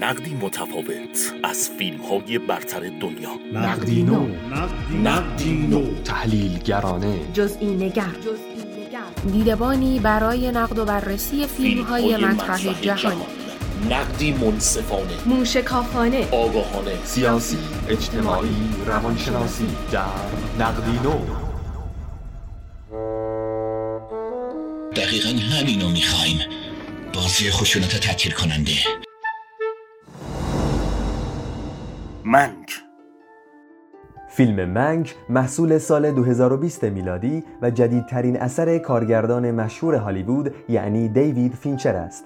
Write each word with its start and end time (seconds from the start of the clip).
نقدی 0.00 0.34
متفاوت 0.34 1.32
از 1.44 1.70
فیلم 1.78 2.00
های 2.00 2.38
برتر 2.38 2.80
دنیا. 2.80 3.30
نقدی 3.52 4.02
نو. 4.02 4.26
نقدی 5.04 5.52
نو. 5.52 6.02
تحلیلگرانه. 6.04 7.20
جزئی 7.32 7.66
نگر 7.66 8.16
دیدبانی 9.32 9.98
برای 9.98 10.50
نقد 10.50 10.78
و 10.78 10.84
بررسی 10.84 11.46
فیلم 11.46 11.84
های 11.84 12.16
مطرح 12.16 12.80
جهانی 12.80 13.22
نقدی 13.90 14.32
منصفانه. 14.32 15.12
موشکافانه. 15.26 16.28
آگاهانه. 16.30 17.04
سیاسی 17.04 17.58
اجتماعی 17.88 18.56
روانشناسی. 18.86 19.66
در 19.92 20.04
نقدی 20.58 20.98
نو. 21.04 21.18
دقیقا 24.96 25.28
همینو 25.28 25.88
می‌خوایم. 25.88 26.38
بازی 27.12 27.50
خشونت 27.50 27.96
تکیل 27.96 28.32
کننده. 28.32 29.03
منک 32.26 32.70
فیلم 34.28 34.64
منک 34.64 35.14
محصول 35.28 35.78
سال 35.78 36.10
2020 36.10 36.84
میلادی 36.84 37.44
و 37.62 37.70
جدیدترین 37.70 38.40
اثر 38.40 38.78
کارگردان 38.78 39.50
مشهور 39.50 39.94
هالیوود 39.94 40.54
یعنی 40.68 41.08
دیوید 41.08 41.54
فینچر 41.54 41.96
است. 41.96 42.24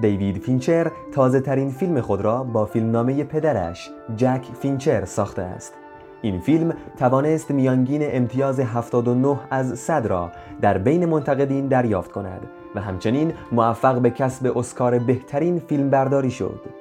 دیوید 0.00 0.38
فینچر 0.38 0.90
تازه 1.12 1.40
ترین 1.40 1.70
فیلم 1.70 2.00
خود 2.00 2.20
را 2.20 2.44
با 2.44 2.66
فیلمنامه 2.66 3.24
پدرش 3.24 3.90
جک 4.16 4.44
فینچر 4.60 5.04
ساخته 5.04 5.42
است. 5.42 5.74
این 6.22 6.40
فیلم 6.40 6.72
توانست 6.98 7.50
میانگین 7.50 8.02
امتیاز 8.04 8.60
79 8.60 9.38
از 9.50 9.78
100 9.78 10.06
را 10.06 10.32
در 10.60 10.78
بین 10.78 11.06
منتقدین 11.06 11.68
دریافت 11.68 12.12
کند 12.12 12.40
و 12.74 12.80
همچنین 12.80 13.32
موفق 13.52 14.00
به 14.00 14.10
کسب 14.10 14.58
اسکار 14.58 14.98
بهترین 14.98 15.58
فیلمبرداری 15.58 16.30
شد. 16.30 16.73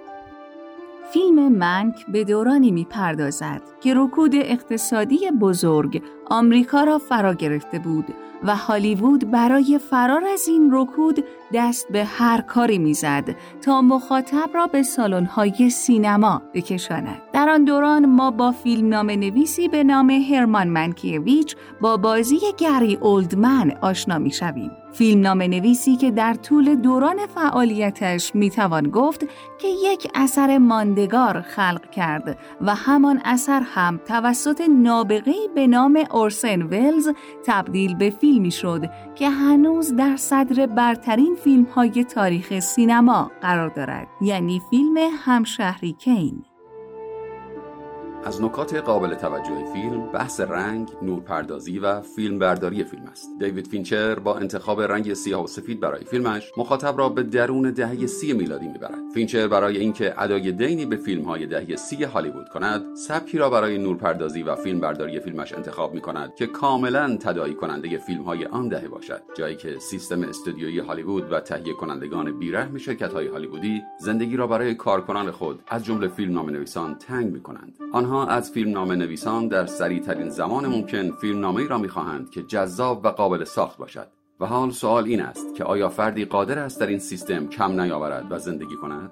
فیلم 1.12 1.52
منک 1.52 2.06
به 2.08 2.24
دورانی 2.24 2.72
می‌پردازد 2.72 3.62
که 3.82 3.94
رکود 3.98 4.32
اقتصادی 4.36 5.32
بزرگ 5.42 6.02
آمریکا 6.30 6.84
را 6.84 6.98
فرا 6.98 7.34
گرفته 7.34 7.80
بود 7.80 8.06
و 8.44 8.56
هالیوود 8.56 9.32
برای 9.32 9.80
فرار 9.90 10.26
از 10.26 10.48
این 10.48 10.70
رکود 10.74 11.26
دست 11.54 11.88
به 11.92 12.04
هر 12.04 12.42
کاری 12.42 12.78
می‌زد 12.78 13.36
تا 13.62 13.82
مخاطب 13.82 14.50
را 14.54 14.68
به 14.68 14.84
سالن‌های 14.84 15.70
سینما 15.70 16.42
بکشاند. 16.54 17.22
در 17.34 17.50
آن 17.50 17.66
دوران 17.66 18.06
ما 18.06 18.32
با 18.32 18.52
فیلم 18.52 18.90
نام 18.90 19.10
نویسی 19.10 19.68
به 19.68 19.84
نام 19.84 20.10
هرمان 20.10 20.68
منکیویچ 20.68 21.56
با 21.82 21.98
بازی 21.98 22.40
گری 22.58 22.96
اولدمن 22.96 23.72
آشنا 23.82 24.18
می‌شویم. 24.18 24.72
فیلم 24.94 25.22
نام 25.22 25.42
نویسی 25.42 25.96
که 25.96 26.12
در 26.12 26.34
طول 26.34 26.76
دوران 26.76 27.18
فعالیتش 27.36 28.36
می‌توان 28.36 28.90
گفت 28.90 29.26
که 29.60 29.68
یک 29.68 30.12
اثر 30.16 30.58
ماندگار 30.58 31.42
خلق 31.42 31.90
کرد 31.90 32.38
و 32.62 32.76
همان 32.76 33.22
اثر 33.26 33.62
هم 33.66 34.00
توسط 34.08 34.62
نابغه‌ای 34.70 35.50
به 35.56 35.68
نام 35.68 36.04
اورسن 36.24 36.62
ولز 36.62 37.10
تبدیل 37.46 37.96
به 37.96 38.10
فیلمی 38.10 38.52
شد 38.52 38.82
که 39.16 39.30
هنوز 39.30 39.96
در 39.96 40.16
صدر 40.18 40.66
برترین 40.66 41.36
فیلم 41.36 41.64
های 41.64 42.04
تاریخ 42.04 42.60
سینما 42.60 43.32
قرار 43.42 43.70
دارد 43.70 44.08
یعنی 44.22 44.62
فیلم 44.70 44.98
همشهری 45.26 45.94
کین. 45.94 46.44
از 48.26 48.42
نکات 48.42 48.76
قابل 48.76 49.16
توجه 49.16 49.66
فیلم 49.74 50.12
بحث 50.12 50.40
رنگ، 50.40 50.90
نورپردازی 51.02 51.80
و 51.80 52.02
فیلم 52.02 52.40
برداری 52.40 52.84
فیلم 52.84 53.04
است. 53.12 53.30
دیوید 53.40 53.68
فینچر 53.68 54.20
با 54.20 54.38
انتخاب 54.38 54.82
رنگ 54.82 55.14
سیاه 55.14 55.44
و 55.44 55.48
سفید 55.48 55.80
برای 55.80 56.04
فیلمش 56.04 56.52
مخاطب 56.58 56.98
را 56.98 57.10
به 57.10 57.24
درون 57.24 57.72
دهه 57.72 58.08
سی 58.08 58.34
میلادی 58.34 58.68
می‌برد. 58.68 59.00
فینچر 59.14 59.48
برای 59.48 59.78
اینکه 59.78 60.22
ادای 60.22 60.52
دینی 60.52 60.86
به 60.86 60.96
فیلم 60.96 61.24
های 61.24 61.46
دهه 61.46 61.76
سی 61.76 62.04
هالیوود 62.04 62.50
کند، 62.50 62.96
سبکی 62.96 63.38
را 63.38 63.50
برای 63.50 63.78
نورپردازی 63.78 64.44
و 64.44 64.56
فیلم 64.56 64.80
برداری 64.80 65.20
فیلمش 65.20 65.54
انتخاب 65.54 65.94
می 65.94 66.02
کند 66.02 66.36
که 66.36 66.48
کاملا 66.48 67.18
تداعی 67.18 67.54
کننده 67.54 67.98
فیلم 67.98 68.24
های 68.24 68.46
آن 68.46 68.68
دهه 68.68 68.88
باشد. 68.88 69.22
جایی 69.38 69.56
که 69.56 69.80
سیستم 69.80 70.24
استودیویی 70.24 70.80
هالیوود 70.80 71.32
و 71.32 71.40
تهیه 71.40 71.74
کنندگان 71.74 72.40
بیرحم 72.40 72.78
شرکت 72.78 73.14
های 73.14 73.28
هالیوودی 73.28 73.82
زندگی 74.00 74.38
را 74.38 74.48
برای 74.48 74.76
کارکنان 74.76 75.32
خود 75.32 75.64
از 75.68 75.86
جمله 75.86 76.08
فیلم 76.08 76.40
نویسان 76.40 76.96
تنگ 76.96 77.34
می 77.34 77.42
کنند. 77.42 77.78
آنها 77.94 78.13
از 78.16 78.52
فیلم 78.52 78.72
نامه 78.72 78.96
نویسان 78.96 79.48
در 79.48 79.66
سریع 79.66 80.00
ترین 80.00 80.30
زمان 80.30 80.66
ممکن 80.66 81.12
فیلم 81.12 81.40
نامه 81.40 81.68
را 81.68 81.78
می‌خواهند 81.78 82.30
که 82.30 82.44
جذاب 82.44 83.06
و 83.06 83.08
قابل 83.08 83.44
ساخت 83.44 83.78
باشد 83.78 84.08
و 84.40 84.46
حال 84.46 84.72
سوال 84.72 85.04
این 85.04 85.22
است 85.22 85.56
که 85.56 85.64
آیا 85.64 85.90
فردی 85.90 86.26
قادر 86.26 86.60
است 86.60 86.80
در 86.80 86.88
این 86.88 87.00
سیستم 87.00 87.48
کم 87.48 87.82
نیاورد 87.82 88.32
و 88.32 88.40
زندگی 88.40 88.76
کند؟ 88.76 89.12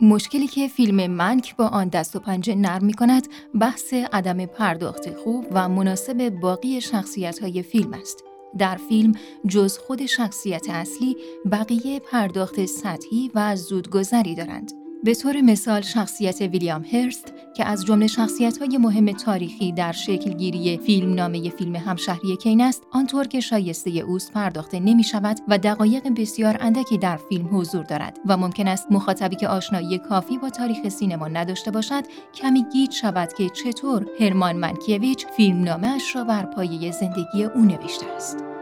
مشکلی 0.00 0.46
که 0.46 0.68
فیلم 0.68 1.10
منک 1.10 1.56
با 1.56 1.66
آن 1.66 1.88
دست 1.88 2.16
و 2.16 2.20
پنجه 2.20 2.54
نرم 2.54 2.84
می 2.84 2.92
کند 2.92 3.28
بحث 3.60 3.94
عدم 4.12 4.46
پرداخت 4.46 5.16
خوب 5.16 5.46
و 5.52 5.68
مناسب 5.68 6.28
باقی 6.28 6.80
شخصیت 6.80 7.38
های 7.38 7.62
فیلم 7.62 7.94
است. 7.94 8.24
در 8.58 8.76
فیلم 8.88 9.12
جز 9.48 9.78
خود 9.78 10.06
شخصیت 10.06 10.66
اصلی 10.70 11.16
بقیه 11.52 12.00
پرداخت 12.00 12.66
سطحی 12.66 13.30
و 13.34 13.56
زودگذری 13.56 14.34
دارند. 14.34 14.77
به 15.04 15.14
طور 15.14 15.40
مثال 15.40 15.80
شخصیت 15.80 16.40
ویلیام 16.40 16.84
هرست 16.92 17.34
که 17.56 17.64
از 17.64 17.84
جمله 17.84 18.06
شخصیت‌های 18.06 18.78
مهم 18.78 19.12
تاریخی 19.12 19.72
در 19.72 19.92
شکلگیری 19.92 20.78
فیلم 20.78 21.14
نامه 21.14 21.50
فیلم 21.50 21.76
همشهری 21.76 22.36
کین 22.36 22.60
است 22.60 22.82
آنطور 22.92 23.26
که 23.26 23.40
شایسته 23.40 23.90
اوست 23.90 24.32
پرداخته 24.32 24.80
نمی 24.80 25.04
شود 25.04 25.40
و 25.48 25.58
دقایق 25.58 26.08
بسیار 26.16 26.56
اندکی 26.60 26.98
در 26.98 27.16
فیلم 27.16 27.48
حضور 27.52 27.84
دارد 27.84 28.18
و 28.26 28.36
ممکن 28.36 28.68
است 28.68 28.86
مخاطبی 28.90 29.36
که 29.36 29.48
آشنایی 29.48 29.98
کافی 29.98 30.38
با 30.38 30.50
تاریخ 30.50 30.88
سینما 30.88 31.28
نداشته 31.28 31.70
باشد 31.70 32.04
کمی 32.34 32.64
گیج 32.72 32.92
شود 32.92 33.32
که 33.32 33.48
چطور 33.48 34.06
هرمان 34.20 34.56
منکیویچ 34.56 35.26
فیلم 35.26 35.64
نامه 35.64 35.88
اش 35.88 36.16
را 36.16 36.24
بر 36.24 36.42
پایه 36.42 36.92
زندگی 36.92 37.44
او 37.44 37.60
نوشته 37.60 38.06
است. 38.06 38.57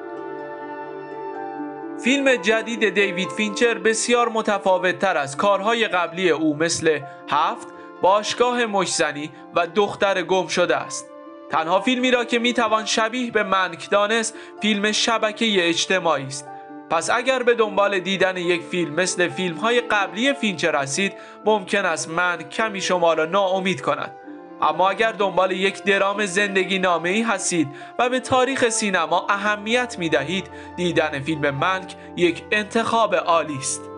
فیلم 2.06 2.36
جدید 2.36 2.88
دیوید 2.88 3.30
فینچر 3.30 3.78
بسیار 3.78 4.28
متفاوت 4.28 4.98
تر 4.98 5.16
از 5.16 5.36
کارهای 5.36 5.88
قبلی 5.88 6.30
او 6.30 6.56
مثل 6.56 7.00
هفت، 7.28 7.68
باشگاه 8.02 8.66
مشت‌زنی 8.66 9.30
و 9.54 9.66
دختر 9.66 10.22
گم 10.22 10.46
شده 10.46 10.76
است. 10.76 11.10
تنها 11.50 11.80
فیلمی 11.80 12.10
را 12.10 12.24
که 12.24 12.38
می‌توان 12.38 12.84
شبیه 12.84 13.30
به 13.30 13.42
منک 13.42 13.90
دانست 13.90 14.34
فیلم 14.62 14.92
شبکه 14.92 15.68
اجتماعی 15.68 16.26
است. 16.26 16.48
پس 16.90 17.10
اگر 17.10 17.42
به 17.42 17.54
دنبال 17.54 17.98
دیدن 17.98 18.36
یک 18.36 18.62
فیلم 18.62 18.94
مثل 18.94 19.28
فیلم 19.28 19.56
های 19.56 19.80
قبلی 19.80 20.32
فینچر 20.32 20.76
هستید 20.76 21.12
ممکن 21.44 21.84
است 21.84 22.08
من 22.08 22.42
کمی 22.42 22.80
شما 22.80 23.14
را 23.14 23.24
ناامید 23.24 23.80
کند. 23.80 24.25
اما 24.62 24.90
اگر 24.90 25.12
دنبال 25.12 25.50
یک 25.50 25.82
درام 25.82 26.26
زندگی 26.26 26.78
نامه 26.78 27.08
ای 27.08 27.22
هستید 27.22 27.68
و 27.98 28.08
به 28.08 28.20
تاریخ 28.20 28.68
سینما 28.68 29.26
اهمیت 29.28 29.98
می 29.98 30.08
دهید 30.08 30.50
دیدن 30.76 31.20
فیلم 31.20 31.50
منک 31.50 31.94
یک 32.16 32.44
انتخاب 32.50 33.14
عالی 33.14 33.58
است. 33.58 33.95